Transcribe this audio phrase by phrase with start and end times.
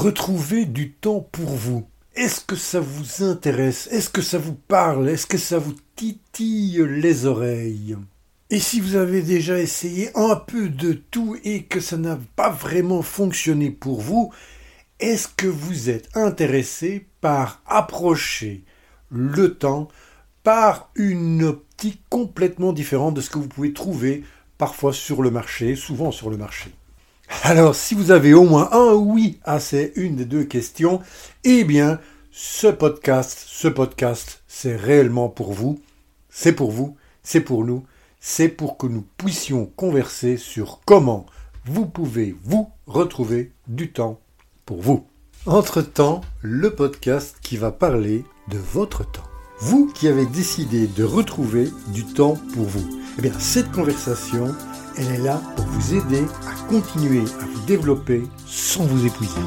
[0.00, 1.86] retrouver du temps pour vous.
[2.14, 3.86] Est-ce que ça vous intéresse?
[3.92, 5.10] Est-ce que ça vous parle?
[5.10, 7.98] Est-ce que ça vous titille les oreilles?
[8.48, 12.48] Et si vous avez déjà essayé un peu de tout et que ça n'a pas
[12.48, 14.32] vraiment fonctionné pour vous,
[15.00, 18.64] est-ce que vous êtes intéressé par approcher
[19.10, 19.88] le temps
[20.42, 24.24] par une optique complètement différente de ce que vous pouvez trouver
[24.56, 26.70] parfois sur le marché, souvent sur le marché?
[27.42, 31.00] Alors, si vous avez au moins un oui à ces une des deux questions,
[31.42, 31.98] eh bien,
[32.30, 35.80] ce podcast, ce podcast, c'est réellement pour vous,
[36.28, 37.82] c'est pour vous, c'est pour nous,
[38.20, 41.24] c'est pour que nous puissions converser sur comment
[41.64, 44.20] vous pouvez vous retrouver du temps
[44.66, 45.06] pour vous.
[45.46, 49.24] Entre-temps, le podcast qui va parler de votre temps.
[49.60, 53.00] Vous qui avez décidé de retrouver du temps pour vous.
[53.18, 54.54] Eh bien, cette conversation,
[55.00, 59.40] elle est là pour vous aider à continuer à vous développer sans vous épuiser.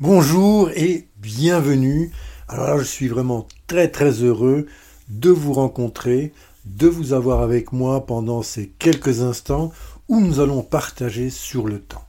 [0.00, 2.10] Bonjour et bienvenue.
[2.48, 4.66] Alors là, je suis vraiment très très heureux
[5.08, 6.32] de vous rencontrer,
[6.64, 9.70] de vous avoir avec moi pendant ces quelques instants
[10.10, 12.04] où nous allons partager sur le temps.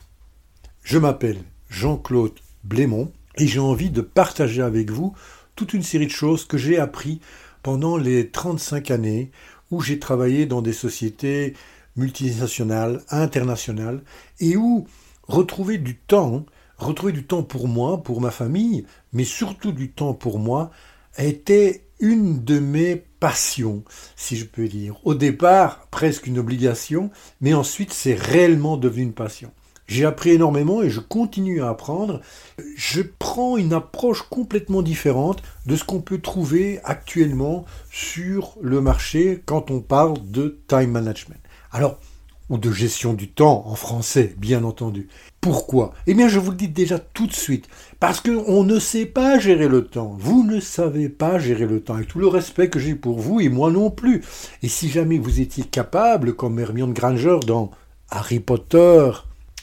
[0.83, 1.38] Je m'appelle
[1.69, 5.13] Jean-Claude Blémont et j'ai envie de partager avec vous
[5.55, 7.22] toute une série de choses que j'ai appris
[7.61, 9.29] pendant les 35 années
[9.69, 11.53] où j'ai travaillé dans des sociétés
[11.95, 14.02] multinationales, internationales,
[14.39, 14.88] et où
[15.27, 16.44] retrouver du temps
[16.79, 20.72] retrouver du temps pour moi, pour ma famille, mais surtout du temps pour moi,
[21.19, 23.83] était une de mes passions,
[24.16, 24.95] si je peux dire.
[25.05, 29.52] Au départ, presque une obligation, mais ensuite c'est réellement devenu une passion.
[29.88, 32.22] J'ai appris énormément et je continue à apprendre.
[32.77, 39.44] Je prends une approche complètement différente de ce qu'on peut trouver actuellement sur le marché
[39.45, 41.41] quand on parle de time management.
[41.73, 42.00] Alors,
[42.51, 45.07] ou de gestion du temps en français, bien entendu.
[45.39, 45.94] Pourquoi?
[46.06, 47.69] Eh bien, je vous le dis déjà tout de suite.
[48.01, 50.17] Parce qu'on ne sait pas gérer le temps.
[50.19, 51.95] Vous ne savez pas gérer le temps.
[51.95, 54.22] Avec tout le respect que j'ai pour vous, et moi non plus.
[54.63, 57.72] Et si jamais vous étiez capable, comme Hermione Granger dans
[58.09, 59.12] Harry Potter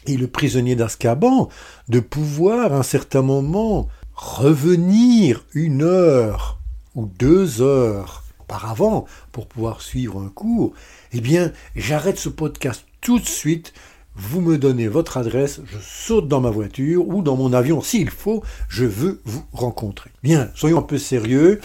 [0.06, 1.50] et le prisonnier d'Azkaban,
[1.90, 6.58] de pouvoir, à un certain moment, revenir une heure
[6.94, 10.72] ou deux heures par avant pour pouvoir suivre un cours,
[11.12, 13.72] eh bien, j'arrête ce podcast tout de suite.
[14.16, 18.10] Vous me donnez votre adresse, je saute dans ma voiture ou dans mon avion s'il
[18.10, 20.10] faut, je veux vous rencontrer.
[20.24, 21.60] Bien, soyons un peu sérieux,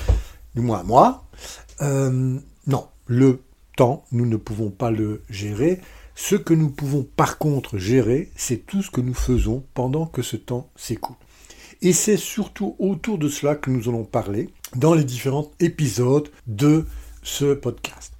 [0.53, 1.25] du moins moi.
[1.81, 3.41] Euh, non, le
[3.75, 5.81] temps, nous ne pouvons pas le gérer.
[6.15, 10.21] Ce que nous pouvons par contre gérer, c'est tout ce que nous faisons pendant que
[10.21, 11.15] ce temps s'écoule.
[11.85, 16.85] Et c'est surtout autour de cela que nous allons parler dans les différents épisodes de
[17.23, 18.13] ce podcast.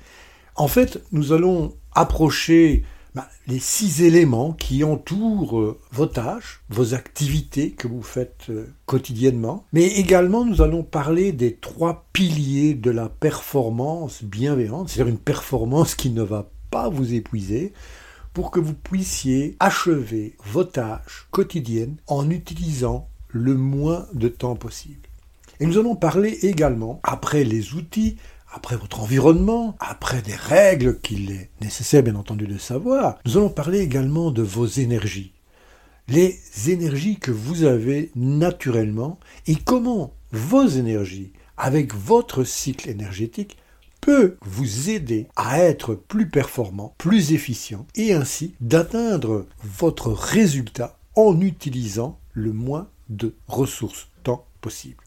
[0.56, 2.84] En fait, nous allons approcher
[3.16, 8.68] bah, les six éléments qui entourent euh, vos tâches, vos activités que vous faites euh,
[8.85, 15.19] quotidiennement, mais également nous allons parler des trois piliers de la performance bienveillante, c'est-à-dire une
[15.19, 17.72] performance qui ne va pas vous épuiser,
[18.34, 25.10] pour que vous puissiez achever vos tâches quotidiennes en utilisant le moins de temps possible.
[25.60, 28.18] Et nous allons parler également, après les outils,
[28.54, 33.50] après votre environnement, après des règles qu'il est nécessaire bien entendu de savoir, nous allons
[33.50, 35.34] parler également de vos énergies.
[36.08, 43.58] Les énergies que vous avez naturellement et comment vos énergies, avec votre cycle énergétique,
[44.02, 51.40] peut vous aider à être plus performant, plus efficient et ainsi d'atteindre votre résultat en
[51.40, 55.03] utilisant le moins de ressources temps possible.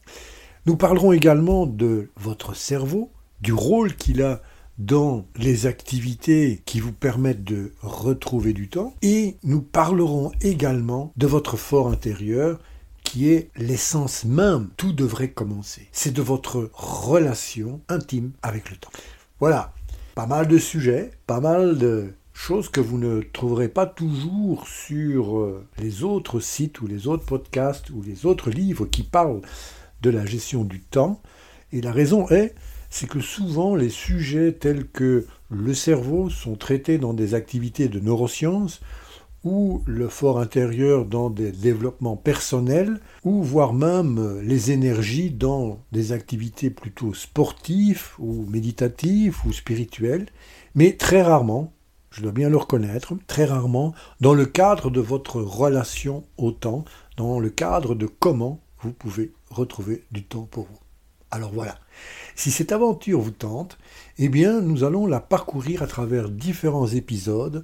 [0.65, 4.41] Nous parlerons également de votre cerveau, du rôle qu'il a
[4.77, 11.25] dans les activités qui vous permettent de retrouver du temps, et nous parlerons également de
[11.25, 12.59] votre fort intérieur
[13.03, 15.87] qui est l'essence même, tout devrait commencer.
[15.93, 18.91] C'est de votre relation intime avec le temps.
[19.39, 19.73] Voilà,
[20.13, 25.39] pas mal de sujets, pas mal de choses que vous ne trouverez pas toujours sur
[25.39, 29.41] euh, les autres sites ou les autres podcasts ou les autres livres qui parlent
[30.03, 31.19] de la gestion du temps.
[31.73, 32.53] Et la raison est,
[32.91, 37.99] c'est que souvent les sujets tels que le cerveau sont traités dans des activités de
[37.99, 38.81] neurosciences
[39.43, 46.11] ou le fort intérieur dans des développements personnels, ou voire même les énergies dans des
[46.11, 50.27] activités plutôt sportives ou méditatives ou spirituelles,
[50.75, 51.73] mais très rarement,
[52.17, 56.83] je dois bien le reconnaître, très rarement dans le cadre de votre relation au temps,
[57.15, 60.79] dans le cadre de comment vous pouvez retrouver du temps pour vous.
[61.29, 61.77] Alors voilà,
[62.33, 63.77] si cette aventure vous tente,
[64.17, 67.63] eh bien nous allons la parcourir à travers différents épisodes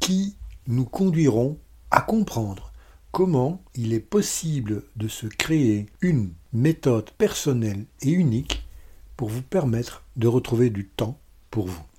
[0.00, 0.34] qui
[0.66, 1.56] nous conduiront
[1.92, 2.72] à comprendre
[3.12, 8.66] comment il est possible de se créer une méthode personnelle et unique
[9.16, 11.20] pour vous permettre de retrouver du temps
[11.52, 11.91] pour vous.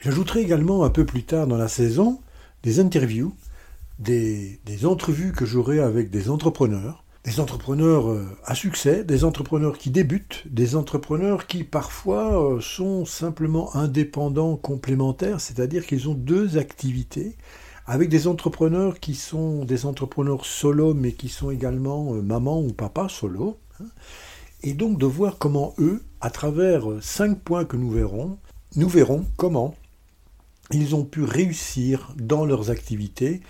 [0.00, 2.22] J'ajouterai également un peu plus tard dans la saison
[2.62, 3.34] des interviews,
[3.98, 9.90] des, entrevues que j'aurai avec des entrepreneurs, des entrepreneurs euh, à succès, des entrepreneurs qui
[9.90, 17.36] débutent, des entrepreneurs qui parfois euh, sont simplement indépendants complémentaires, c'est-à-dire qu'ils ont deux activités,
[17.86, 22.72] avec des entrepreneurs qui sont des entrepreneurs solo, mais qui sont également euh, maman ou
[22.72, 23.58] papa solo.
[23.82, 23.88] Hein.
[24.62, 28.38] et donc de voir comment eux, à travers cinq points que nous verrons,
[28.76, 29.74] nous verrons comment
[30.72, 33.40] ils ont pu réussir dans leurs activités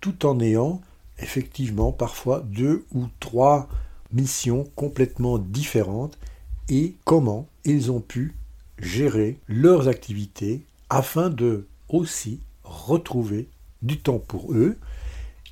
[0.00, 0.80] tout en ayant
[1.18, 3.68] effectivement parfois deux ou trois
[4.12, 6.18] missions complètement différentes
[6.68, 8.34] et comment ils ont pu
[8.78, 13.48] gérer leurs activités afin de aussi retrouver
[13.82, 14.78] du temps pour eux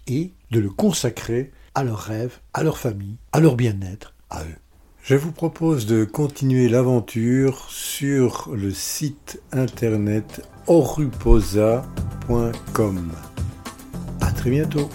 [0.06, 4.56] et de le consacrer à leurs rêves, à leur famille, à leur bien-être, à eux.
[5.02, 11.82] Je vous propose de continuer l'aventure sur le site internet oruposa.com.
[14.20, 14.90] À très bientôt.